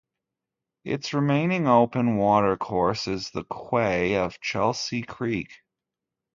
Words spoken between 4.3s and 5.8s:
Chelsea Creek.